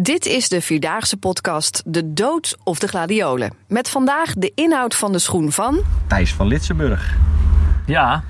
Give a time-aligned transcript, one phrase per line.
[0.00, 3.52] Dit is de Vierdaagse podcast De Dood of de Gladiolen.
[3.68, 5.78] Met vandaag de inhoud van de schoen van...
[6.06, 7.16] Thijs van Litsenburg.
[7.86, 8.22] Ja,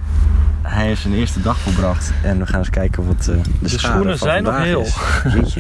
[0.62, 3.94] Hij heeft zijn eerste dag volbracht en we gaan eens kijken wat eh, de, schade
[3.94, 4.80] schoenen van zijn nog heel.
[5.44, 5.56] is.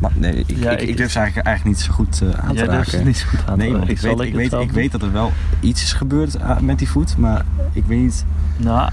[0.00, 2.28] Maar nee, ik, Ja, ik, ik- ik durf ze eigenlijk, eigenlijk niet zo goed eh,
[2.48, 2.96] aan te raken.
[2.96, 3.88] het niet zo goed aan te nee, raken.
[3.88, 6.78] ik, weet, ik het weet, ik weet dat er wel iets is gebeurd ah, met
[6.78, 8.24] die voet, maar ik weet niet...
[8.56, 8.90] nou,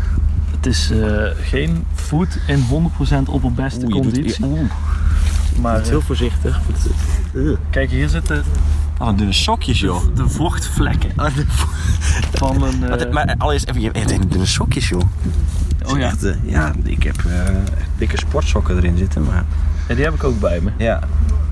[0.55, 4.45] het is eh, geen voet in 100% opperbeste Oeh, je doet- conditie.
[5.61, 6.59] Maar heel voorzichtig.
[7.35, 8.43] eh, kijk, hier zitten
[8.99, 10.01] Oh, dunne sokjes joh.
[10.15, 11.45] de vochtvlekken Oh, de-
[12.39, 12.83] van een...
[12.83, 15.01] eh, Maar, maar allereerst even, je hebt dunne sokjes joh.
[15.85, 16.05] oh ja.
[16.05, 17.51] Echt, eh, ja, ik heb echt
[17.97, 19.43] dikke sportsokken erin zitten, maar...
[19.87, 20.71] ja, die heb ik ook bij me.
[20.77, 20.99] Ja,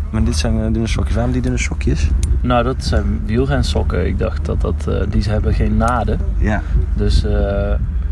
[0.10, 1.16] maar dit zijn dunne sokjes.
[1.16, 2.08] Waarom die dunne sokjes?
[2.42, 4.08] Nou, dat zijn wielrensokken.
[4.08, 4.88] Ik dacht dat dat...
[5.10, 6.20] die hebben geen naden.
[6.38, 6.62] Ja.
[6.96, 7.24] Dus...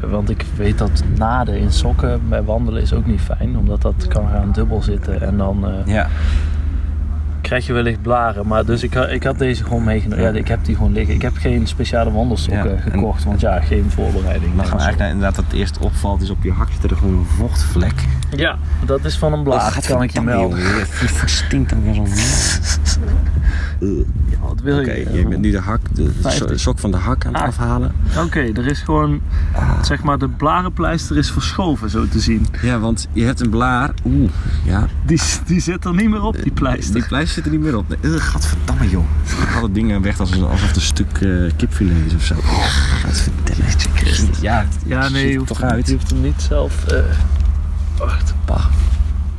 [0.10, 3.58] want ik weet dat naden in sokken bij wandelen is ook niet fijn.
[3.58, 5.22] Omdat dat kan gaan dubbel zitten.
[5.22, 6.08] En dan eh, Ja.
[7.42, 8.48] krijg je wellicht blaren.
[8.48, 10.24] Maar dus ik, ik had deze gewoon meegenomen.
[10.34, 11.16] Ja, ik heb die gewoon liggen.
[11.16, 13.24] Ik heb geen speciale wandelsokken Ja, en- gekocht.
[13.24, 14.56] Want ja, geen voorbereiding.
[14.56, 16.92] Dan gaan we eigenlijk naar, inderdaad wat het eerst opvalt is op je hak zit
[16.92, 18.06] er gewoon een vochtvlek.
[18.36, 19.74] Ja, dat is van een blaar.
[19.74, 20.60] Dat kan ik je melden.
[20.62, 22.08] Het stinkt dan weer zo'n
[23.82, 25.10] Oké, Ja, wat wil je?
[25.14, 27.48] je bent nu de hak, de sok van de hak aan het Ah.
[27.48, 27.92] afhalen.
[28.18, 29.22] Oké, er is gewoon,
[29.82, 32.46] zeg maar, de blarenpleister is verschoven, zo te zien.
[32.62, 33.92] Ja, want je hebt een blaar.
[34.06, 34.30] Oeh,
[34.64, 34.88] ja.
[35.06, 36.94] Die, die zit er niet meer op, die pleister.
[36.94, 37.86] Die pleister zit er niet meer op.
[37.90, 39.04] Nee, ugh, gadverdamme joh.
[39.42, 42.36] Ik haal het ding weg alsof, alsof het een stuk eh, kipfilet is of zo.
[42.42, 43.60] Gadverdamme.
[44.42, 45.88] Ja, ja, nee, je hoeft, toch uit.
[45.88, 46.86] je hoeft hem niet zelf...
[46.88, 47.00] eh,
[47.98, 48.34] wacht.
[48.46, 48.66] Bah.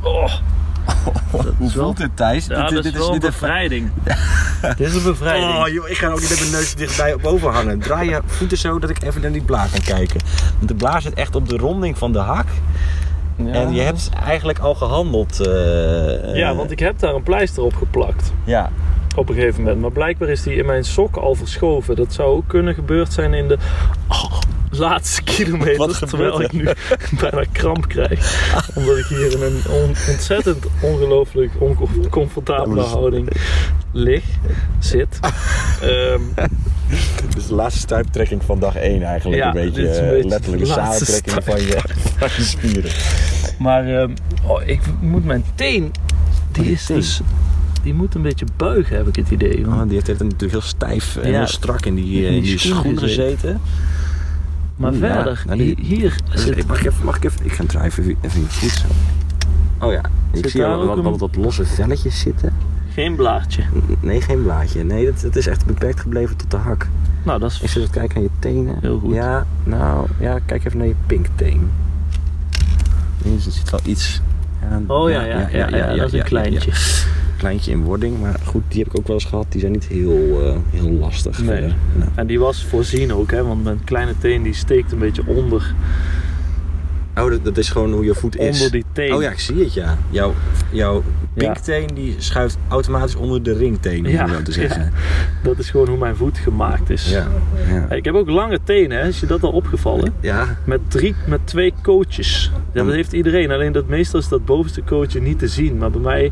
[0.01, 0.31] Oh,
[1.57, 2.45] Hoe voelt het Thijs?
[2.47, 3.89] ja, dat is wel een bevrijding.
[4.77, 5.51] Dit is een bevrijding.
[5.53, 7.79] Oh joh, ik ga ook niet met mijn neus dichtbij boven hangen.
[7.79, 10.21] Draai je voeten zo dat ik even naar die blaar kan kijken.
[10.57, 12.47] Want de blaar zit echt op de ronding van de hak.
[13.35, 13.51] Ja.
[13.51, 15.47] En je hebt eigenlijk al gehandeld.
[15.47, 18.31] eh, Ja, want ik heb daar een pleister op geplakt.
[18.43, 18.69] Ja,
[19.15, 19.81] Op een gegeven moment.
[19.81, 21.95] Maar blijkbaar is die in mijn sok al verschoven.
[21.95, 23.57] Dat zou ook kunnen gebeurd zijn in de
[24.07, 24.33] oh,
[24.77, 25.77] laatste kilometer.
[25.77, 26.45] Wat gebeurt terwijl er?
[26.45, 26.63] ik nu
[27.21, 28.39] bijna kramp krijg.
[28.75, 33.27] Omdat ik hier in een on- ontzettend ongelooflijk oncomfortabele is- houding
[33.91, 34.23] lig,
[34.79, 35.19] zit.
[35.81, 36.21] Ehm,
[37.35, 39.41] dus de laatste stuiptrekking van dag 1 eigenlijk.
[39.41, 41.79] Ja, een beetje, dit is een eh, beetje laatste samentrekking van je,
[42.19, 42.91] van je spieren.
[43.59, 44.11] maar ehm,
[44.45, 45.91] oh, ik moet mijn teen.
[46.51, 47.21] Die je is dus.
[47.83, 49.65] Die moet een beetje buigen, heb ik het idee.
[49.65, 51.37] want- Oh, die heeft heeft natuurlijk heel stijf en Ja.
[51.37, 53.37] heel strak in die, eh, In in die die schoen schoen gezeten.
[53.39, 53.61] gezeten.
[54.75, 57.45] Maar Oeh, verder, Nou, die- hier, hier zit ik, mag, ik even, mag ik even?
[57.45, 58.87] Ik ga hem even, even in je voet zo.
[59.85, 60.01] Oh ja,
[60.31, 62.53] ik Zit zie al wat, wat, wat losse velletjes zitten.
[62.93, 63.63] geen blaadje.
[63.99, 64.83] Nee, geen blaadje.
[64.83, 66.87] Nee, dat, het is echt beperkt gebleven tot de hak.
[67.23, 68.77] Nou, dat Ik is zit even te kijken naar je tenen.
[68.81, 69.13] Heel goed.
[69.13, 71.69] Ja, nou, ja, kijk even naar je pinkteen.
[73.23, 74.21] Nee, dus er zit wel iets...
[74.69, 76.71] Ja, Oh ja, ja, ja, ja, dat is een kleintje.
[77.43, 79.45] Kleintje in wording, maar goed, die heb ik ook wel eens gehad.
[79.49, 81.37] Die zijn niet heel, eh, heel lastig.
[81.37, 81.47] Nee.
[81.47, 81.75] verder.
[81.95, 85.23] Nou, En die was voorzien ook, hè, want mijn kleine teen die steekt een beetje
[85.25, 85.73] onder,
[87.17, 88.55] Oh, dat, dat is gewoon hoe je voet is.
[88.55, 89.13] onder die teen.
[89.13, 89.97] Oh ja, ik zie het ja.
[90.09, 90.33] Jouw,
[90.71, 94.81] jouw pinkteen die schuift automatisch onder de ringteen, om Ja, zo te zeggen.
[94.83, 94.89] ja.
[95.43, 97.09] Dat is gewoon hoe mijn voet gemaakt is.
[97.09, 97.27] Ja,
[97.67, 97.85] ja.
[97.87, 99.07] Hey, Ik heb ook lange tenen, hè.
[99.07, 100.13] is je dat al opgevallen?
[100.19, 102.51] Ja, Met, drie, met twee coaches.
[102.73, 105.77] Ja, dat heeft iedereen, alleen dat meestal is dat bovenste coachje niet te zien.
[105.77, 106.23] Maar bij mij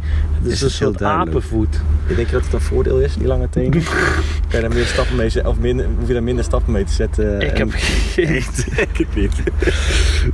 [0.41, 1.29] het is Is een het heel soort duidelijk.
[1.29, 1.81] apenvoet.
[2.07, 3.81] Ik denk je dat het een voordeel is, die lange tenen?
[4.51, 6.83] kan je daar meer stappen mee zetten, of minder, hoef je daar minder stappen mee
[6.83, 7.41] te zetten?
[7.41, 8.35] Ik en- heb geen
[8.89, 9.31] Ik het niet.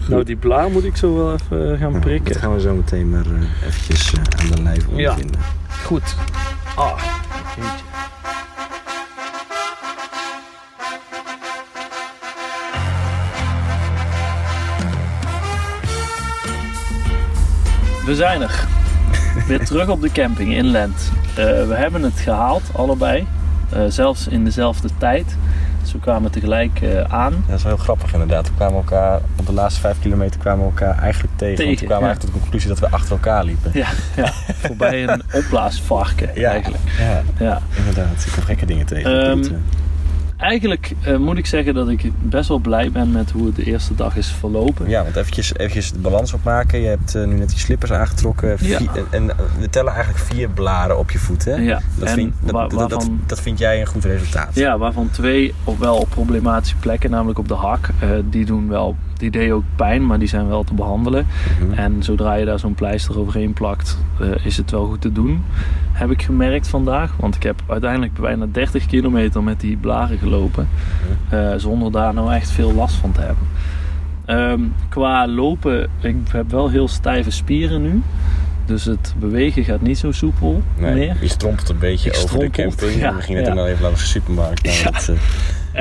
[0.08, 2.36] Nou, die blaar moet ik zo wel even eh, gaan Dat prikken.
[2.36, 5.10] gaan we zo meteen maar eh, eventjes eh, aan de lijf Ja.
[5.10, 5.40] ondervinden.
[5.86, 6.16] Goed.
[6.76, 7.00] Ah,
[7.56, 7.86] jeetje.
[18.06, 18.66] We zijn er.
[19.48, 21.12] Weer terug op de camping in Lent.
[21.30, 21.36] Eh,
[21.68, 23.28] we hebben het gehaald, allebei.
[23.70, 25.36] Eh, zelfs in dezelfde tijd.
[25.82, 27.32] Dus we kwamen tegelijk eh, aan.
[27.34, 28.48] Ja, dat is wel heel grappig inderdaad.
[28.48, 31.56] We kwamen elkaar, op de laatste vijf kilometer kwamen we elkaar eigenlijk tegen.
[31.66, 32.08] want Tegen, we kwamen ja.
[32.08, 33.72] eigenlijk tot de conclusie dat we achter elkaar liepen.
[33.74, 34.32] Ja, ja
[34.68, 36.84] voorbij een opblaasvarken eigenlijk.
[37.00, 37.62] Ja, Ja.
[37.78, 38.24] inderdaad.
[38.26, 39.12] Ik kom gekke dingen tegen.
[39.20, 39.56] Ehm, route.
[40.38, 43.64] Eigenlijk eh, moet ik zeggen dat ik best wel blij ben met hoe het de
[43.64, 44.90] eerste dag is verlopen.
[44.90, 46.80] Ja, want eventjes, eventjes de balans opmaken.
[46.82, 48.58] Je hebt eh, nu net die slippers aangetrokken.
[48.60, 49.26] Vier- en, en
[49.60, 51.46] we tellen eigenlijk vier blaren op je voet.
[51.46, 51.56] Hè?
[51.56, 54.56] Ja, Dat, en vind, dat, wa- dat, dat, waarvan- dat vind jij een goed resultaat.
[54.56, 57.90] Ja, waarvan twee op wel op problematische plekken, namelijk op de hak.
[58.00, 61.28] Eh, die doen wel, die deden ook pijn, maar die zijn wel te behandelen.
[61.62, 61.74] Mhm.
[61.80, 65.44] En zodra je daar zo'n pleister overheen plakt, eh, is het wel goed te doen.
[65.98, 67.14] Heb ik gemerkt vandaag.
[67.20, 70.68] Want ik heb uiteindelijk bijna 30 kilometer met die blaren gelopen.
[71.30, 73.48] eh, zonder daar nou echt veel last van te hebben.
[74.26, 78.02] Ehm, qua lopen, ik heb wel heel stijve spieren nu.
[78.66, 81.18] Dus het bewegen gaat niet zo soepel Nee, meer.
[81.22, 82.94] je strompelt een beetje Ik over de camping.
[82.96, 83.52] ja, we gingen ja.
[83.52, 84.64] al even langs de supermarkt.
[84.64, 84.92] Nou, Ja.
[84.92, 85.16] dat, eh,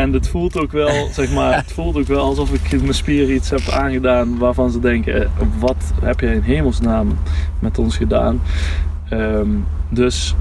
[0.02, 3.34] En het voelt ook wel, zeg maar, het voelt ook wel alsof ik mijn spieren
[3.34, 5.28] iets heb aangedaan waarvan ze denken, eh,
[5.58, 7.18] wat heb jij in hemelsnaam
[7.58, 8.40] met ons gedaan?
[9.08, 9.48] Ehm,
[9.88, 10.34] dus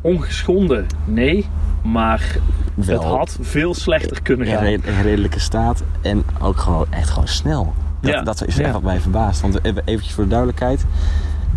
[0.00, 1.46] ongeschonden, nee,
[1.82, 2.36] maar
[2.74, 4.64] wel het had veel slechter kunnen gaan.
[4.64, 7.74] in redelijke staat en ook gewoon echt gewoon snel.
[8.00, 9.40] Dat, Ja, dat is echt wat mij verbaast.
[9.40, 10.84] Want even eventjes voor de duidelijkheid.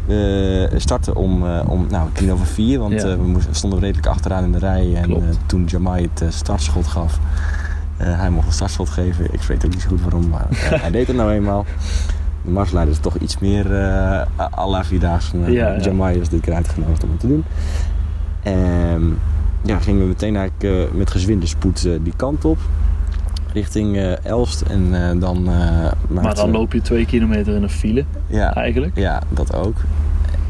[0.06, 3.08] We starten om, eh, om nou, tien over vier, want Ja.
[3.08, 4.96] eh, we moesten, stonden redelijk achteraan in de rij.
[4.96, 7.20] En eh, toen Jamai het eh, startschot gaf,
[7.98, 9.34] eh, hij mocht een startschot geven.
[9.34, 11.66] Ik weet ook niet zo goed waarom, maar eh, hij deed het nou eenmaal.
[12.48, 14.22] De marsleider is toch iets meer uh,
[14.58, 15.38] à la Vierdaagse.
[15.38, 17.44] Uh, Ja, is dit keer uitgenodigd om het te doen.
[18.44, 19.18] En
[19.64, 22.58] ja, gingen we meteen eigenlijk eh, met gezwinde spoed eh, die kant op.
[23.54, 25.38] Richting eh, Elst en eh, dan...
[25.48, 28.98] eh, Maar dan loop je twee kilometer in een file, ja, eigenlijk.
[28.98, 29.76] ja, dat ook.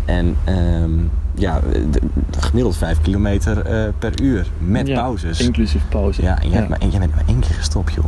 [0.06, 0.92] En ehm,
[1.38, 2.02] ja, de- de-
[2.40, 4.46] gemiddeld 5 kilometer eh, per uur.
[4.58, 5.40] Met Ja, pauzes.
[5.42, 6.22] Inclusief pauze.
[6.22, 8.06] Ja, en jij, Hebt maar, en jij bent maar één keer gestopt, joh.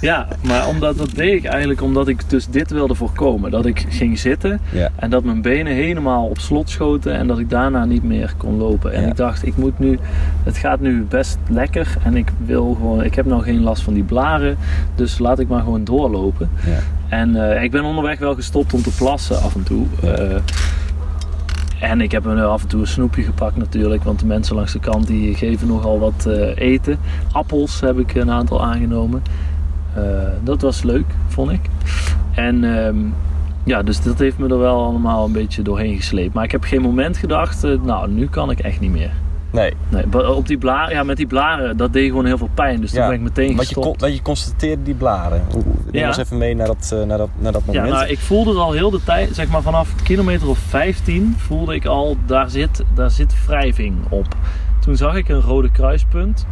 [0.00, 3.50] Ja, maar omdat, dat deed ik eigenlijk omdat ik dus dit wilde voorkomen.
[3.50, 4.88] Dat ik ging zitten Ja.
[4.96, 8.56] en dat mijn benen helemaal op slot schoten en dat ik daarna niet meer kon
[8.56, 8.92] lopen.
[8.92, 9.08] En Ja.
[9.08, 9.98] ik dacht, ik moet nu,
[10.44, 13.94] het gaat nu best lekker en ik wil gewoon, ik heb nou geen last van
[13.94, 14.56] die blaren,
[14.94, 16.50] dus laat ik maar gewoon doorlopen.
[16.66, 16.78] Ja.
[17.08, 19.86] En eh, ik ben onderweg wel gestopt om te plassen af en toe.
[20.02, 20.36] Eh,
[21.80, 24.72] en ik heb me af en toe een snoepje gepakt natuurlijk, want de mensen langs
[24.72, 26.98] de kant die geven nogal wat eh, eten.
[27.32, 29.22] Appels heb ik een aantal aangenomen.
[29.94, 30.02] Eh,
[30.42, 31.60] dat was leuk, vond ik.
[32.34, 32.96] En ehm,
[33.64, 36.34] ja, dus dat heeft me er wel allemaal een beetje doorheen gesleept.
[36.34, 39.12] Maar ik heb geen moment gedacht, eh, nou, nu kan ik echt niet meer.
[39.56, 42.80] Nee, Nee, op die blaren, ja, met die blaren, dat deed gewoon heel veel pijn.
[42.80, 43.86] Dus toen ben ik meteen want je, gestopt.
[43.86, 45.42] kon, want je constateerde die blaren.
[45.54, 46.06] Oeh, Neem Ja.
[46.06, 47.92] ons even mee naar dat, eh, naar dat, naar dat Ja, moment.
[47.94, 51.74] nou, ik voelde er al heel de tijd, zeg maar vanaf kilometer of 15, voelde
[51.74, 54.26] ik al, daar zit, daar zit wrijving op.
[54.80, 56.46] Toen zag ik een rode kruispunt.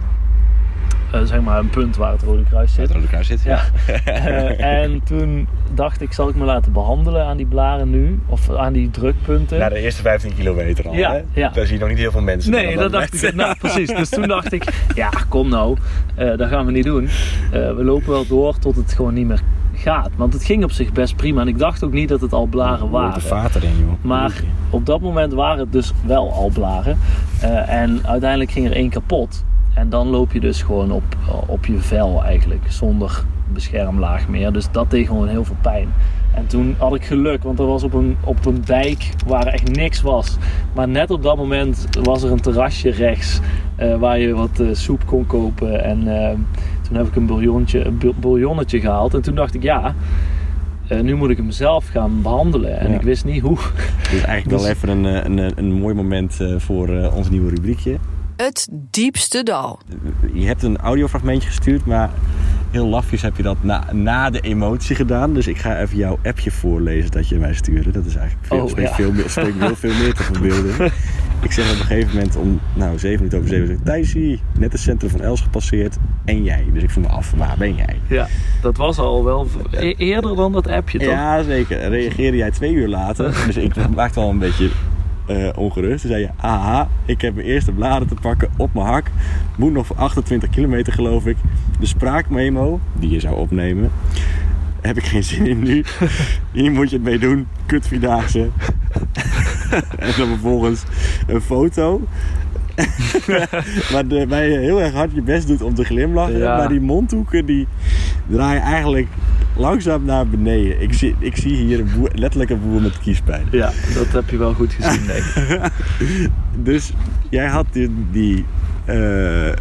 [1.15, 2.83] Eh, zeg maar een punt waar het rode kruis Waar zit.
[2.87, 3.61] het rode kruis zit, ja.
[4.05, 8.21] Eh, en toen dacht ik, zal ik me laten behandelen aan die blaren nu?
[8.27, 9.59] Of aan die drukpunten?
[9.59, 11.23] Na de eerste 15 kilometer al, Ja, hè?
[11.41, 11.49] ja.
[11.49, 12.51] Daar zie je nog niet heel veel mensen.
[12.51, 13.35] Nee, dat dacht ik.
[13.35, 13.89] Nou, precies.
[13.89, 15.77] Dus toen dacht ik, ja, kom nou,
[16.15, 17.09] eh, dat gaan we niet doen.
[17.51, 19.41] We lopen wel door tot het gewoon niet meer
[19.75, 20.11] gaat.
[20.17, 21.41] Want het ging op zich best prima.
[21.41, 23.15] En ik dacht ook niet dat het al blaren waren.
[23.15, 23.93] de vaat erin, joh.
[24.01, 24.33] Maar
[24.71, 26.99] op dat moment waren het dus wel al blaren.
[27.67, 29.45] En uiteindelijk ging er één kapot.
[29.75, 31.03] En dan loop je dus gewoon op,
[31.47, 32.63] op je vel eigenlijk.
[32.69, 34.53] Zonder beschermlaag meer.
[34.53, 35.89] Dus dat deed gewoon heel veel pijn.
[36.35, 39.73] En toen had ik geluk, want er was op een, op een dijk waar echt
[39.77, 40.37] niks was.
[40.75, 43.41] Maar net op dat moment was er een terrasje rechts
[43.77, 45.85] eh, waar je wat eh, soep kon kopen.
[45.85, 46.35] En eh,
[46.89, 49.15] toen heb ik een bouillonnetje, een bouillonnetje gehaald.
[49.15, 49.95] En toen dacht ik, ja,
[50.89, 52.79] eh, nu moet ik hem zelf gaan behandelen.
[52.79, 52.95] En Ja.
[52.95, 53.59] ik wist niet hoe.
[54.13, 57.31] Is eigenlijk wel Dus- even een, eh, een, een, mooi moment eh, voor eh, ons
[57.31, 57.97] nieuwe rubriekje.
[58.45, 59.79] Het diepste dal.
[60.33, 62.11] Je hebt een audiofragmentje gestuurd, maar
[62.71, 65.35] heel lafjes heb je dat na, na de emotie gedaan.
[65.35, 67.91] Dus ik ga even jouw appje voorlezen dat je mij stuurde.
[67.91, 68.95] Dat is eigenlijk veel, Oh, spreekt, ja.
[68.95, 70.75] veel, meer, spreekt heel veel meer tot verbeelding.
[71.43, 74.41] ik zeg op een gegeven moment om nou, 7 minuten over 7 zeg ik, Thijsie,
[74.59, 76.67] net het centrum van Els gepasseerd en jij.
[76.73, 78.01] Dus ik vroeg me af, waar ben jij?
[78.09, 78.29] Ja,
[78.63, 81.09] dat was al wel e- eerder dan dat appje, toch?
[81.09, 81.89] Ja, zeker.
[81.89, 83.35] Reageerde jij twee uur later.
[83.47, 84.71] Dus ik maakte al een beetje
[85.27, 86.01] eh, ongerust.
[86.01, 89.11] Toen zei je, aha, ik heb mijn eerste bladen te pakken op mijn hak.
[89.57, 91.37] Moet nog voor 28 kilometer geloof ik.
[91.81, 93.91] De spraakmemo, die je zou opnemen,
[94.81, 95.85] heb ik geen zin in nu.
[96.53, 97.47] Hier moet je het mee doen.
[97.67, 98.41] Kutvierdaagse.
[99.99, 100.83] en dan vervolgens
[101.27, 102.01] een foto.
[103.93, 106.39] waar, de, waar je heel erg hard je best doet om te glimlachen.
[106.39, 106.57] Ja.
[106.57, 107.67] Maar die mondhoeken die
[108.27, 109.09] draaien eigenlijk
[109.57, 110.81] langzaam naar beneden.
[110.83, 113.47] Ik zie, ik zie hier een boer, letterlijk een boer met kiespijn.
[113.51, 115.71] Ja, dat heb je wel goed gezien, denk ik.
[116.57, 116.93] Dus
[117.31, 118.45] jij had die, die,
[118.85, 119.53] eh,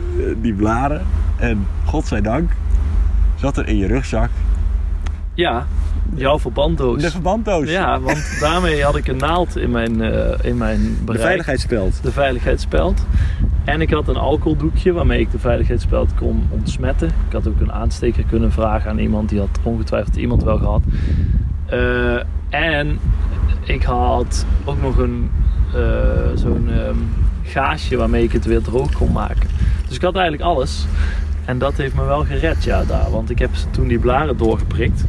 [0.41, 1.01] die blaren.
[1.39, 2.51] En godzijdank
[3.35, 4.29] zat er in je rugzak
[5.33, 5.65] Ja,
[6.15, 7.01] jouw verbanddoos.
[7.01, 7.69] de verbanddoos.
[7.69, 11.21] Ja, want daarmee had ik een naald in mijn, eh, in mijn de bereik.
[11.23, 11.99] veiligheidsspeld.
[12.03, 13.05] De veiligheidsspeld.
[13.63, 17.07] En ik had een alcoholdoekje waarmee ik de veiligheidsspeld kon ontsmetten.
[17.07, 19.29] Ik had ook een aansteker kunnen vragen aan iemand.
[19.29, 20.81] Die had ongetwijfeld iemand wel gehad.
[21.65, 22.99] Eh, en
[23.63, 25.29] ik had ook nog een
[25.73, 26.97] eh, zo'n ehm,
[27.43, 29.49] gaasje waarmee ik het weer droog kon maken.
[29.87, 30.85] Dus ik had eigenlijk alles.
[31.45, 33.11] En dat heeft me wel gered, ja, daar.
[33.11, 35.05] Want ik heb toen die blaren doorgeprikt.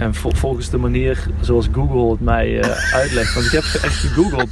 [0.00, 3.34] En vol- volgens de manier zoals Google het mij eh, uitlegt.
[3.34, 4.48] Want ik heb echt gegoogeld.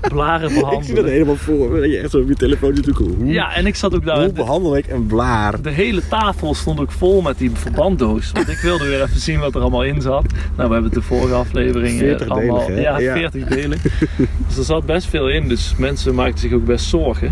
[0.00, 1.10] Blaren Ik zie dat behandelen.
[1.12, 1.80] helemaal voor me.
[1.80, 2.94] Dat je echt zo op je telefoon doen.
[2.96, 4.22] Hoe, Ja, en ik zat ook daar.
[4.24, 5.62] hoe behandel ik een blaar?
[5.62, 8.30] De hele tafel stond ook vol met die verbanddoos.
[8.32, 10.24] Want ik wilde weer even zien wat er allemaal in zat.
[10.56, 12.66] Nou, we hebben de vorige aflevering eh, 40 allemaal.
[12.66, 13.12] delig, ja, Ja.
[13.12, 13.78] 40 delen.
[14.48, 15.48] dus er zat best veel in.
[15.48, 17.30] Dus mensen maakten zich ook best zorgen.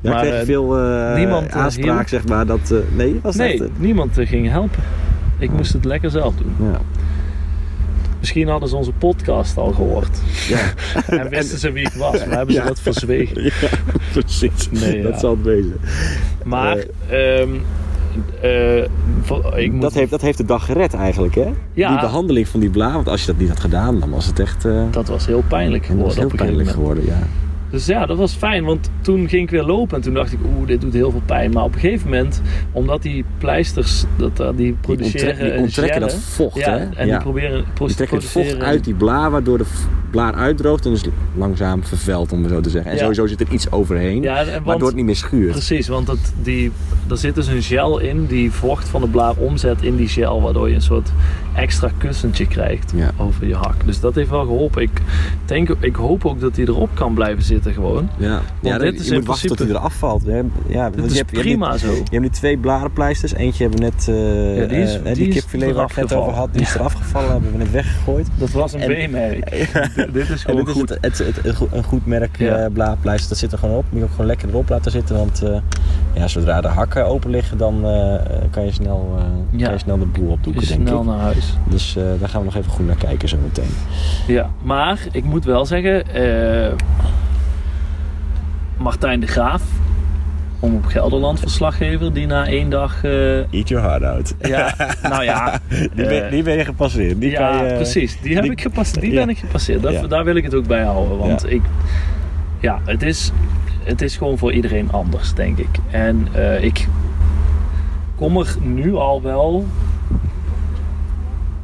[0.00, 2.46] Ja, Maar, kreeg eh, veel eh, niemand, aanspraak, zeg maar.
[2.46, 4.82] Dat, nee, was Nee, niemand ging helpen.
[5.38, 6.54] Ik moest het lekker zelf doen.
[6.72, 6.80] ja.
[8.18, 10.18] Misschien hadden ze onze podcast al gehoord.
[10.48, 10.58] Ja.
[11.18, 12.66] En wisten ze wie ik was, maar hebben ze Ja.
[12.66, 13.42] dat verzwegen.
[13.44, 13.50] ja,
[14.12, 14.70] precies.
[14.70, 15.80] Nee, dat zal het wezen.
[16.44, 16.76] Maar
[19.22, 21.46] voor- ik moet, Dat heeft, dat heeft de dag gered eigenlijk, hè?
[21.72, 21.88] Ja.
[21.90, 22.92] Die behandeling van die blaar.
[22.92, 24.64] Want als je dat niet had gedaan, dan was het echt...
[24.64, 27.18] eh, dat was heel pijnlijk dat was geworden heel pijnlijk geworden, ja.
[27.70, 30.38] Dus ja, dat was fijn, want toen ging ik weer lopen en toen dacht ik,
[30.56, 31.52] oeh, dit doet heel veel pijn.
[31.52, 35.60] Maar op een gegeven moment, omdat die pleisters, dat, eh, die Die, produceren die een
[35.60, 36.84] onttrekken dat vocht, ja, hè?
[36.94, 37.12] en ja.
[37.12, 39.64] die proberen Die trekken het vocht uit die blaar, waardoor de
[40.10, 41.02] blaar uitdroogt en dus
[41.36, 42.90] langzaam vervelt, om het zo te zeggen.
[42.90, 43.02] En Ja.
[43.02, 45.50] sowieso zit er iets overheen, Ja, en want- waardoor het niet meer schuurt.
[45.52, 46.72] Precies, want het, die,
[47.10, 50.42] er zit dus een gel in die vocht van de blaar omzet in die gel,
[50.42, 51.10] waardoor je een soort
[51.54, 53.74] extra kussentje krijgt over je hak.
[53.86, 54.82] Dus dat heeft wel geholpen.
[54.82, 55.00] Ik,
[55.44, 58.08] denk, ik hoop ook dat hij erop kan blijven zitten gewoon.
[58.16, 60.26] Ja, ja dit je is moet in wachten tot hij principe- eraf valt.
[60.26, 60.40] hè.
[60.66, 61.92] Ja, Dit is je hebt, je hebt prima nu- zo.
[61.92, 63.32] Je hebt nu twee blarenpleisters.
[63.34, 66.08] Eentje hebben we net, eh Ja, die is- eh, die die kipfilet waar ik het
[66.08, 68.28] net over had, die is eraf gevallen, hebben we net weggegooid.
[68.38, 69.50] Dat was een En- B-merk.
[70.12, 70.90] Dit is gewoon dit goed.
[70.90, 72.56] is het, het, het, een goed- een goed merk Ja.
[72.56, 72.92] eh
[73.28, 73.84] dat zit er gewoon op.
[73.90, 75.42] Moet je ook gewoon lekker erop laten zitten, want
[76.12, 77.80] ja, zodra de hakken open liggen, dan
[78.50, 79.16] kan, je snel,
[79.50, 79.64] Ja.
[79.64, 81.06] kan je snel de boel opdoeken, Je denk snel ik.
[81.06, 81.56] naar huis.
[81.70, 83.70] Dus daar gaan we nog even goed naar kijken zo meteen.
[84.26, 86.02] Ja, maar ik moet wel zeggen,
[88.78, 89.62] Martijn de Graaf,
[90.60, 94.34] om op Gelderland verslaggever, die na één dag, eh, Eat your heart out.
[94.40, 97.20] ja, nou ja, Die ben, eh, die ben je gepasseerd.
[97.20, 98.20] Die ja, kan je, precies.
[98.20, 99.00] Die heb die- ik gepasseerd.
[99.00, 99.20] Die ja.
[99.20, 99.82] ben ik gepasseerd.
[99.82, 100.06] Dat, Ja.
[100.06, 101.18] Daar wil ik het ook bij houden.
[101.18, 101.48] Want Ja.
[101.48, 101.62] ik,
[102.60, 103.32] ja, het is,
[103.82, 105.78] het is gewoon voor iedereen anders, denk ik.
[105.90, 106.88] En eh, ik
[108.16, 109.66] kom er nu al wel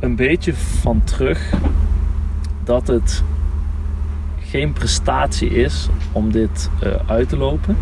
[0.00, 1.50] een beetje van terug
[2.64, 3.22] dat het
[4.54, 7.76] geen prestatie is om dit eh, uit te lopen.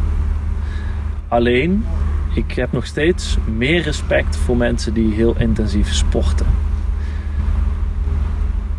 [1.29, 1.85] Alleen,
[2.35, 6.47] ik heb nog steeds meer respect voor mensen die heel intensief sporten.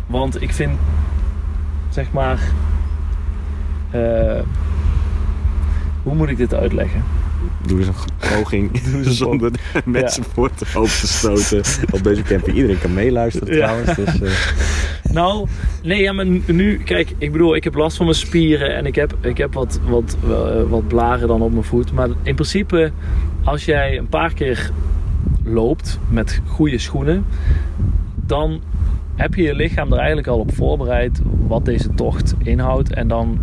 [0.06, 0.78] Want ik vind,
[1.88, 2.38] zeg maar,
[3.90, 4.40] eh,
[6.02, 7.02] hoe moet ik dit uitleggen?
[7.66, 8.80] Doe eens een poging
[9.22, 9.50] zonder
[9.84, 12.56] mensen voor te te stoten op deze camping.
[12.56, 13.94] Iedereen kan meeluisteren trouwens.
[13.94, 14.30] Dus, eh,
[15.12, 15.46] Nou,
[15.82, 18.94] nee, ja, maar nu, kijk, ik bedoel, ik heb last van mijn spieren en ik
[18.94, 21.92] heb, ik heb wat, wat, eh, wat blaren dan op mijn voet.
[21.92, 22.92] Maar in principe,
[23.44, 24.70] als jij een paar keer
[25.44, 27.26] loopt met goede schoenen,
[28.26, 28.60] dan
[29.14, 32.92] heb je je lichaam er eigenlijk al op voorbereid wat deze tocht inhoudt.
[32.92, 33.38] En dan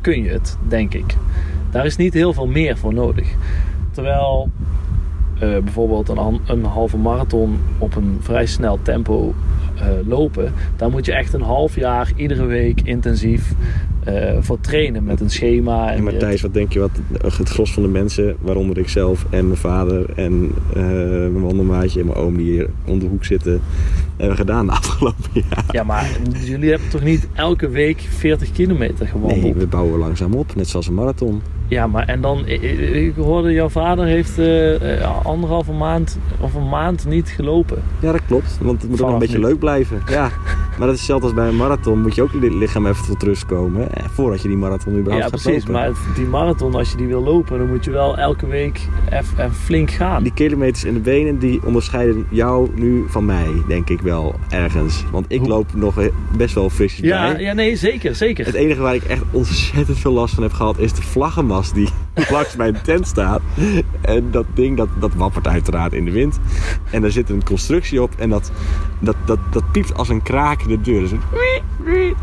[0.00, 1.16] kun je het, denk ik.
[1.76, 3.28] Daar is niet heel veel meer voor nodig.
[3.90, 4.50] Terwijl
[5.38, 9.34] eh, bijvoorbeeld een, een halve marathon op een vrij snel tempo
[9.78, 13.52] eh, lopen, daar moet je echt een half jaar iedere week intensief
[14.04, 15.92] eh, voor trainen met een schema.
[15.92, 17.00] en Matthijs, wat denk je wat
[17.36, 20.54] het gros van de mensen, waaronder ik zelf en mijn vader en
[21.32, 23.60] mijn wandelmaatje en mijn oom die hier om de hoek zitten,
[24.16, 25.64] hebben gedaan de afgelopen jaar?
[25.70, 26.10] Ja, maar
[26.44, 29.42] jullie hebben toch niet elke week 40 kilometer gewandeld?
[29.42, 31.42] Nee, we bouwen langzaam op, net zoals een marathon.
[31.68, 37.06] Ja, maar en dan, ik, hoorde jouw vader heeft eh, anderhalve maand of een maand
[37.06, 37.82] niet gelopen.
[38.00, 40.02] Ja, dat klopt, want het moet ook een beetje leuk blijven.
[40.10, 40.30] Ja,
[40.78, 42.00] maar dat is hetzelfde als bij een marathon.
[42.02, 45.24] Moet je ook je lichaam even tot rust komen, hè, voordat je die marathon überhaupt
[45.24, 45.66] ja, gaat precies.
[45.66, 45.82] lopen.
[45.82, 48.80] Maar die marathon, als je die wil lopen, dan moet je wel elke week
[49.10, 50.22] even even flink gaan.
[50.22, 55.04] Die kilometers in de benen, die onderscheiden jou nu van mij, denk ik wel, ergens.
[55.10, 55.48] Want ik Hoe?
[55.48, 55.94] loop nog
[56.36, 57.40] best wel frisjes Ja, bij.
[57.42, 58.46] ja, nee, zeker, zeker.
[58.46, 61.88] Het enige waar ik echt ontzettend veel last van heb gehad, is de vlaggenmast die
[62.30, 63.40] langs mijn tent staat.
[64.00, 66.38] En dat ding, dat, dat wappert uiteraard in de wind.
[66.90, 68.50] En daar zit een constructie op en dat,
[68.98, 71.00] dat, dat, dat piept als een kraak de deur.
[71.00, 71.20] Dus een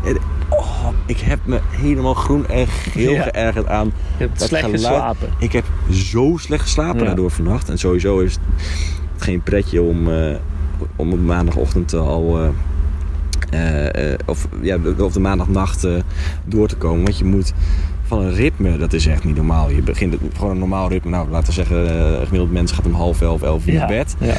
[0.04, 0.16] en,
[0.48, 3.22] oh, ik heb me helemaal groen en geel Ja.
[3.22, 3.92] geërgerd aan Je
[4.24, 4.80] hebt dat slecht geluid.
[4.82, 5.28] geslapen.
[5.38, 7.04] Ik heb zo slecht geslapen Ja.
[7.06, 7.68] daardoor vannacht.
[7.68, 8.32] En sowieso is
[9.12, 10.36] het geen pretje om, eh,
[10.96, 12.38] om op maandagochtend al...
[12.40, 12.48] eh,
[14.12, 15.86] eh, of, ja, of de maandagnacht
[16.44, 17.04] door te komen.
[17.04, 17.52] Want je moet
[18.02, 19.70] van een ritme, dat is echt niet normaal.
[19.70, 21.10] Je begint het, gewoon een normaal ritme.
[21.10, 23.78] Nou, laten we zeggen, een gemiddeld mens gaat om half elf, elf uur Ja.
[23.78, 24.16] naar bed.
[24.20, 24.34] Ja.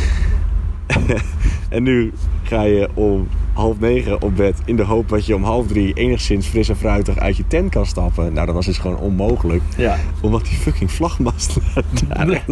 [1.69, 5.43] En nu ga je om half negen op bed in de hoop dat je om
[5.43, 8.33] half drie enigszins fris en fruitig uit je tent kan stappen.
[8.33, 9.61] Nou, dat was dus gewoon onmogelijk.
[9.77, 9.97] Ja.
[10.21, 11.57] Omdat die fucking vlagmast
[12.07, 12.45] daar echt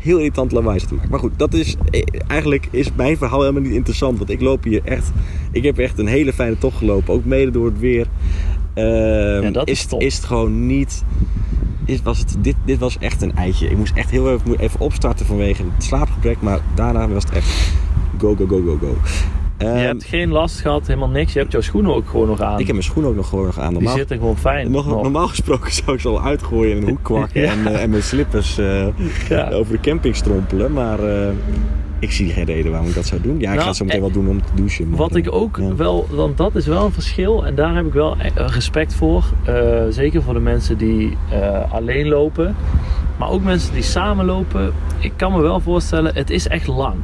[0.00, 1.10] heel irritant lawaai zat te maken.
[1.10, 4.18] Maar goed, dat is, eh, eigenlijk is mijn verhaal helemaal niet interessant.
[4.18, 5.10] Want ik loop hier echt,
[5.52, 7.14] ik heb echt een hele fijne tocht gelopen.
[7.14, 8.06] Ook mede door het weer.
[8.74, 11.04] Ehm, Ja, dat is is, is het gewoon niet...
[11.84, 13.68] Is, was het, dit, dit was echt een eitje.
[13.68, 16.40] Ik moest echt heel even, even opstarten vanwege het slaapgebrek.
[16.40, 17.72] Maar daarna was het echt
[18.18, 18.96] go, go, go, go, go.
[19.60, 21.32] Je Ehm, hebt geen last gehad, helemaal niks.
[21.32, 22.52] Je hebt jouw schoenen ook gewoon nog aan.
[22.58, 23.68] ik heb mijn schoen ook nog gewoon nog aan.
[23.68, 24.70] Die Normaal, zitten gewoon fijn.
[24.70, 25.02] nog, nog.
[25.02, 27.50] normaal gesproken zou ik ze al uitgooien in een hoek kwakken Ja.
[27.52, 28.86] en, eh, en mijn slippers eh,
[29.28, 29.50] Ja.
[29.50, 30.72] over de camping strompelen.
[30.72, 31.28] Maar eh,
[31.98, 33.32] ik zie geen reden waarom ik dat zou doen.
[33.32, 34.88] Ja, ik Nou, ga het zo meteen wel doen om te douchen.
[34.88, 35.74] maar, Wat ik ook ja.
[35.74, 39.24] wel, want dat is wel een verschil en daar heb ik wel respect voor.
[39.88, 41.16] Zeker voor de mensen die
[41.72, 42.54] alleen lopen,
[43.18, 44.72] maar ook mensen die samen lopen.
[44.98, 46.94] Ik kan me wel voorstellen, het is echt lang.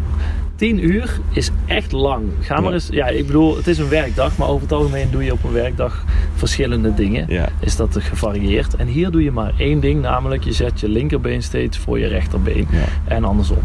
[0.57, 2.25] 10 uur is echt lang.
[2.41, 2.73] Ga maar Ja.
[2.73, 5.45] eens, ja, ik bedoel, het is een werkdag, maar over het algemeen doe je op
[5.45, 7.25] een werkdag verschillende dingen.
[7.29, 7.49] Ja.
[7.61, 8.77] Is dat gevarieerd.
[8.77, 12.07] En hier doe je maar één ding, namelijk je zet je linkerbeen steeds voor je
[12.07, 12.85] rechterbeen Ja.
[13.15, 13.59] en andersom.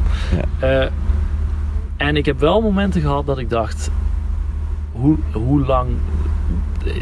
[0.60, 0.68] Ja.
[0.84, 0.88] Eh,
[1.98, 3.90] en ik heb wel momenten gehad dat ik dacht,
[4.92, 5.90] hoe, hoe lang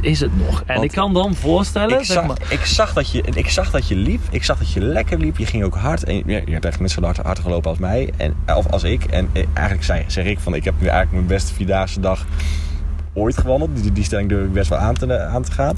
[0.02, 0.64] is het nog?
[0.66, 3.50] En Want ik kan dan voorstellen, Ik zeg zag, maar, ik, zag dat je, ik
[3.50, 4.22] zag dat je liep.
[4.30, 5.38] Ik zag dat je lekker liep.
[5.38, 6.04] Je ging ook hard.
[6.04, 8.14] En je, je hebt echt net zo hard, hard gelopen als mij.
[8.18, 9.04] En, of als ik.
[9.04, 10.54] En eh, eigenlijk zei, zeg ik van...
[10.54, 12.26] Ik heb nu eigenlijk mijn beste vierdaagse dag
[13.14, 13.82] ooit gewandeld.
[13.82, 15.76] Die, die stelling durf ik best wel aan te, aan te gaan.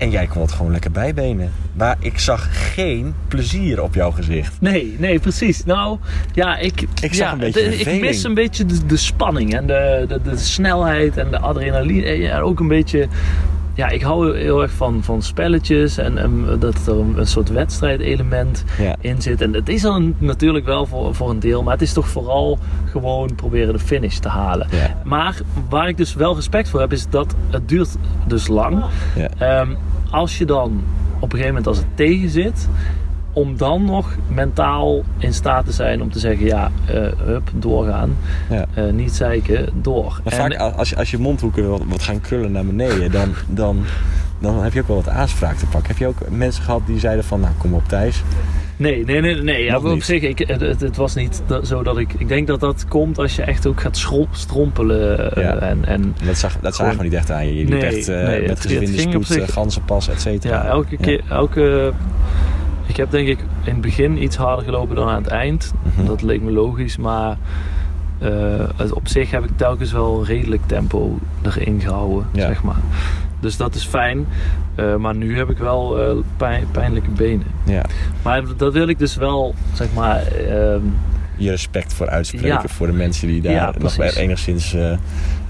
[0.00, 1.52] En jij kon het gewoon lekker bijbenen.
[1.72, 4.60] Maar ik zag geen plezier op jouw gezicht.
[4.60, 5.64] nee, nee, precies.
[5.64, 5.98] Nou,
[6.32, 9.66] ja, ik, Ik zag ja, een beetje ik mis een beetje de, de spanning en
[9.66, 12.28] de, de, de snelheid en de adrenaline.
[12.28, 13.08] En ook een beetje,
[13.80, 17.48] ja, ik hou heel erg van, van spelletjes en, en dat er een, een soort
[17.48, 18.96] wedstrijdelement Ja.
[19.00, 19.40] in zit.
[19.40, 22.58] En het is dan natuurlijk wel voor, voor een deel, maar het is toch vooral
[22.84, 24.66] gewoon proberen de finish te halen.
[24.70, 25.00] Ja.
[25.04, 27.96] Maar waar ik dus wel respect voor heb, is dat het duurt
[28.26, 28.84] dus lang.
[29.16, 29.28] Ja.
[29.38, 29.70] Ehm,
[30.10, 30.82] als je dan
[31.14, 32.68] op een gegeven moment als het tegen zit,
[33.32, 36.94] om dan nog mentaal in staat te zijn om te zeggen, ja, eh,
[37.24, 38.16] hup, doorgaan.
[38.50, 38.66] Ja.
[38.74, 40.20] Eh, niet zeiken, door.
[40.24, 43.34] Maar En- vaak als je, als je mondhoeken wat, wat gaan krullen naar beneden, dan,
[43.48, 43.84] dan,
[44.38, 45.88] dan heb je ook wel wat aanspraak te pakken.
[45.90, 48.22] Heb je ook mensen gehad die zeiden van, nou kom op Thijs.
[48.76, 49.64] Nee, nee, nee, nee.
[49.64, 52.12] Ja, op zich, ik, het, het- het was niet dat- zo dat ik...
[52.18, 55.34] Ik denk dat dat komt als je echt ook gaat strompelen.
[55.36, 55.54] eh, Ja.
[55.56, 57.54] en, en Dat, zag, dat zagen we niet echt aan je.
[57.54, 60.54] Je liep Nee, echt eh, nee, met gezwinde op spoed, zich- eh, ganzenpas, et cetera.
[60.62, 61.20] ja, elke keer...
[61.28, 61.92] Elke,
[62.90, 65.72] ik heb denk ik in het begin iets harder gelopen dan aan het eind.
[65.96, 66.06] Mhm.
[66.06, 67.36] Dat leek me logisch, maar...
[68.18, 72.46] eh, op zich heb ik telkens wel redelijk tempo erin gehouden, Ja.
[72.46, 72.76] zeg maar.
[73.40, 74.26] Dus dat is fijn.
[74.74, 77.46] Eh, maar nu heb ik wel eh, pijn- pijnlijke benen.
[77.64, 77.82] Ja.
[78.22, 80.22] Maar dat wil ik dus wel, zeg maar...
[80.26, 80.80] ehm,
[81.36, 82.62] Je respect voor uitspreken Ja.
[82.66, 84.76] voor de mensen die daar nog enigszins...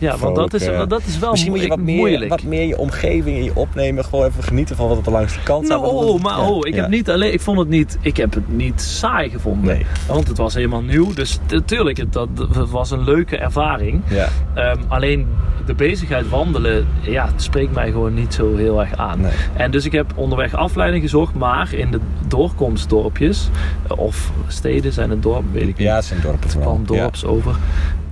[0.01, 2.31] Ja, want dat is, dat is wel misschien moet je wat meer, moeilijk.
[2.31, 4.05] wat meer je omgeving in je opnemen.
[4.05, 5.81] Gewoon even genieten van wat op de langste kant staat.
[5.81, 8.49] Nou, oh, maar oh, ik heb niet alleen, ik vond het niet, ik heb het
[8.57, 9.75] niet saai gevonden.
[9.75, 9.87] Nee.
[10.07, 14.03] Want het was helemaal nieuw, dus natuurlijk, het, dat, het was een leuke ervaring.
[14.09, 15.27] Ja, Ehm, alleen
[15.67, 19.21] de bezigheid wandelen, ja, het spreekt mij gewoon niet zo heel erg aan.
[19.21, 19.31] Nee.
[19.55, 23.49] En dus ik heb onderweg afleiding gezocht, maar in de doorkomstdorpjes,
[23.89, 25.87] eh, of steden zijn het dorp, weet ik niet.
[25.87, 26.75] ja het zijn dorpen vooral.
[26.75, 27.55] van dorps over.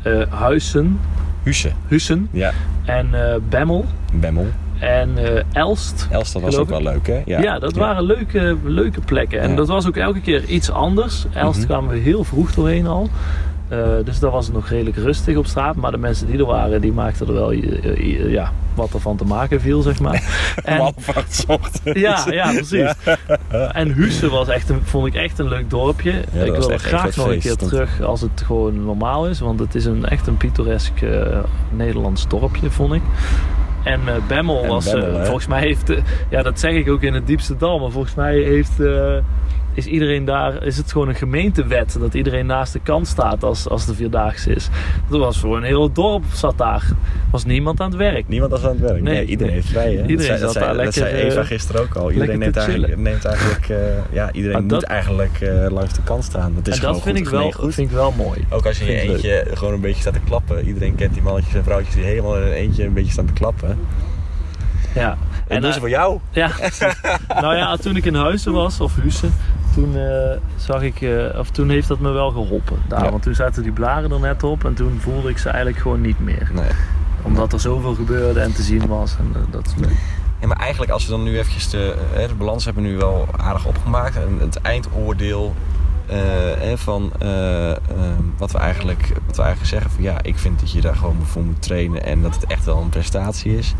[0.03, 1.01] eh Huizen,
[1.43, 1.51] Ja.
[1.51, 1.71] Husse.
[1.87, 2.53] Hussen Ja,
[2.85, 4.47] en eh Bemmel Bemmel.
[4.79, 6.09] en eh Elst.
[6.11, 7.23] Elstad was Geloof ook wel leuk, hè?
[7.27, 9.41] Ja, dat waren leuke, leuke plekken.
[9.41, 9.57] En Ja.
[9.57, 11.27] dat was ook elke keer iets anders.
[11.35, 11.67] Elst Mhm.
[11.69, 13.09] kwamen we heel vroeg doorheen al.
[13.69, 15.77] Eh, dus daar was het nog redelijk rustig op straat.
[15.77, 19.01] Maar de mensen die er waren, die maakten er wel eh, eh, ja, wat er
[19.01, 20.23] van te maken viel, zeg maar.
[20.65, 20.95] En,
[21.85, 22.95] ja, ja, precies.
[23.73, 26.13] En Husse was echt een, vond ik echt een leuk dorpje.
[26.33, 29.41] dat ik wil er graag nog een keer Dat- terug als het gewoon normaal is.
[29.41, 30.93] Want het is een, echt een pittoresk
[31.71, 33.03] Nederlands dorpje, vond ik.
[33.85, 35.93] En Bemmel En was, Bemmel, volgens mij heeft,
[36.31, 38.79] ja dat zeg ik ook in het diepste dal, maar volgens mij heeft,
[39.79, 43.69] is iedereen daar, is het gewoon een gemeentewet dat iedereen naast de kant staat als,
[43.69, 44.69] als de Vierdaagse is.
[45.11, 46.85] Dat was voor een heel dorp zat daar,
[47.31, 48.29] was niemand aan het werk.
[48.29, 49.03] Niemand was aan het werk.
[49.03, 49.25] Nee, Nee.
[49.25, 50.03] iedereen heeft vrij, hè?
[50.07, 52.11] Iedereen dat zei, zat dat zei, daar dat lekker, zei Eva eh, gisteren ook al.
[52.13, 53.77] Iedereen neemt eigenlijk, neemt eigenlijk eh,
[54.13, 56.53] ja, iedereen moet dat- eigenlijk eh, langs de kant staan.
[56.55, 57.75] Dat is en gewoon dat vind goed ik, wel, goed.
[57.75, 58.45] vind ik wel mooi.
[58.51, 60.67] Ook als je in je eentje gewoon een beetje staat te klappen.
[60.67, 63.33] Iedereen kent die mannetjes en vrouwtjes die helemaal in een eentje een beetje staan te
[63.33, 63.79] klappen.
[64.95, 65.11] Ja.
[65.49, 66.19] En, En, dat is voor jou.
[66.31, 66.51] Ja,
[67.43, 69.33] nou ja, toen ik in Huizen was, of Hussen,
[69.79, 72.79] toen eh, zag ik, eh, of toen heeft dat me wel geholpen.
[72.89, 73.11] Daar, Ja.
[73.11, 76.01] Want toen zaten die blaren er net op en toen voelde ik ze eigenlijk gewoon
[76.01, 76.51] niet meer.
[76.53, 76.71] Nee.
[77.23, 79.75] Omdat er zoveel gebeurde en te zien was en eh, dat.
[80.41, 82.97] Ja, maar eigenlijk als we dan nu eventjes de, hè, de balans hebben we nu
[82.97, 84.17] wel aardig opgemaakt.
[84.17, 85.55] En het eindoordeel
[86.59, 87.13] hè, van
[88.37, 91.17] wat, we eigenlijk, wat we eigenlijk zeggen van ja, ik vind dat je daar gewoon
[91.23, 93.75] voor moet trainen en dat het echt wel een prestatie is.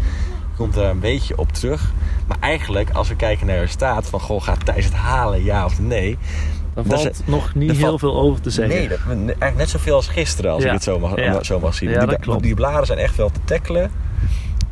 [0.59, 1.93] Komt daar een beetje op terug.
[2.27, 5.65] Maar eigenlijk, als we kijken naar de staat van goh, gaat Thijs het halen, ja
[5.65, 6.19] of nee?
[6.75, 8.75] Dat valt is- nog niet heel valt- veel over te zeggen.
[8.77, 10.69] Nee, dat, eigenlijk net zoveel als gisteren, als Ja.
[10.69, 11.43] ik het zo mag, Ja.
[11.43, 11.91] zo mag zien.
[11.91, 13.91] Ja, die, die blaren zijn echt wel te tackelen.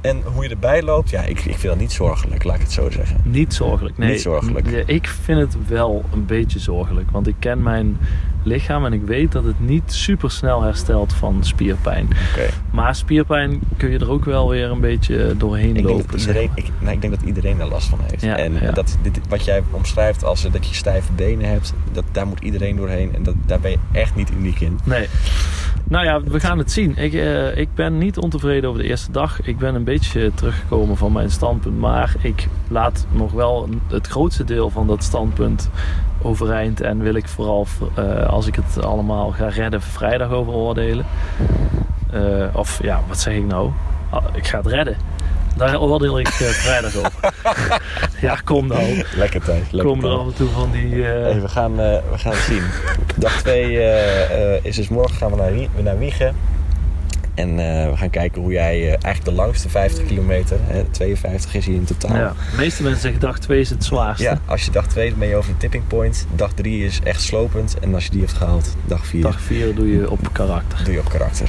[0.07, 2.73] En hoe je erbij loopt, ja, ik, ik vind dat niet zorgelijk, laat ik het
[2.73, 3.21] zo zeggen.
[3.25, 3.99] Niet zorgelijk.
[3.99, 4.69] Nee, Niet zorgelijk.
[4.87, 7.11] Ik vind het wel een beetje zorgelijk.
[7.11, 7.99] Want ik ken mijn
[8.43, 12.05] lichaam en ik weet dat het niet super snel herstelt van spierpijn.
[12.05, 12.49] Oké.
[12.71, 16.11] Maar spierpijn kun je er ook wel weer een beetje doorheen Ik denk, lopen.
[16.11, 18.23] dat zeg iedereen, ik, nou, ik denk dat iedereen daar last van heeft.
[18.23, 18.71] Ja, en ja.
[18.71, 22.41] Dat, dit, wat jij omschrijft als eh, dat je stijve benen hebt, dat, daar moet
[22.41, 23.15] iedereen doorheen.
[23.15, 24.79] En dat, daar ben je echt niet uniek in.
[24.85, 25.09] Nee.
[25.89, 26.97] Nou ja, we gaan het zien.
[26.97, 29.41] Ik, eh, ik ben niet ontevreden over de eerste dag.
[29.43, 31.79] Ik ben een beetje teruggekomen van mijn standpunt.
[31.79, 35.71] Maar ik laat nog wel het grootste deel van dat standpunt
[36.23, 36.81] overeind.
[36.81, 41.07] En wil ik vooral, eh, als ik het allemaal ga redden, vrijdag over oordelen.
[42.11, 43.71] Eh, of ja, wat zeg ik nou?
[44.11, 44.97] Ah, Ik ga het redden.
[45.57, 47.13] Daar oordeel ik vrijdag over.
[48.21, 49.05] ja, kom nou.
[49.17, 49.63] Lekker tijd.
[49.71, 51.05] Lekker Kom er af en toe van die...
[51.09, 52.63] eh, Hey, we, gaan, eh, we gaan het zien.
[53.17, 56.35] Dag 2 is dus morgen gaan we naar, Wie- naar Wiegen.
[57.35, 61.55] En eh, we gaan kijken hoe jij eh, eigenlijk de langste 50 kilometer, hè, 52
[61.55, 62.17] is hier in totaal.
[62.17, 62.29] ja.
[62.51, 64.23] De meeste mensen zeggen dag 2 is het zwaarste.
[64.25, 66.27] Ja, als je dag 2 ben je over de tipping point.
[66.35, 67.79] Dag 3 is echt slopend.
[67.81, 70.85] En als je die hebt gehaald, dag 4 Dag 4 doe je op karakter.
[70.85, 71.49] doe je op karakter.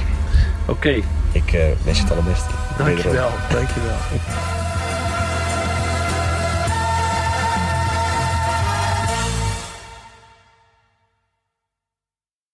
[0.66, 0.88] Oké,
[1.32, 2.50] Ik eh, wens je het allerbeste.
[2.78, 3.28] Dankjewel.
[3.50, 3.96] Dankjewel.